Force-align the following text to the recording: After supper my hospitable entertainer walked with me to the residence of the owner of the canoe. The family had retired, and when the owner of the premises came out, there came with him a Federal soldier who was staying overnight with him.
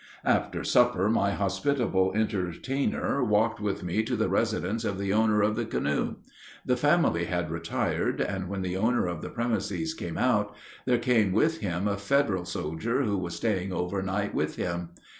After 0.25 0.63
supper 0.63 1.09
my 1.11 1.29
hospitable 1.33 2.13
entertainer 2.15 3.23
walked 3.23 3.59
with 3.59 3.83
me 3.83 4.01
to 4.05 4.15
the 4.15 4.29
residence 4.29 4.83
of 4.83 4.97
the 4.97 5.13
owner 5.13 5.43
of 5.43 5.55
the 5.55 5.63
canoe. 5.63 6.15
The 6.65 6.75
family 6.75 7.25
had 7.25 7.51
retired, 7.51 8.19
and 8.19 8.49
when 8.49 8.63
the 8.63 8.77
owner 8.77 9.05
of 9.05 9.21
the 9.21 9.29
premises 9.29 9.93
came 9.93 10.17
out, 10.17 10.55
there 10.87 10.97
came 10.97 11.33
with 11.33 11.59
him 11.59 11.87
a 11.87 11.97
Federal 11.97 12.45
soldier 12.45 13.03
who 13.03 13.19
was 13.19 13.35
staying 13.35 13.71
overnight 13.71 14.33
with 14.33 14.55
him. 14.55 14.89